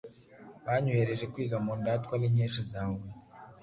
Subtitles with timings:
[0.65, 3.09] Banyohereje kwiga mu Ndatwa n’Inkesha za Huye!